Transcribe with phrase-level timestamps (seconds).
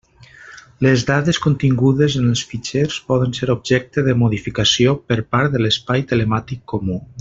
[0.85, 6.09] Les dades contingudes en els fitxers poden ser objecte de modificació per part de l'Espai
[6.15, 7.03] Telemàtic Comú.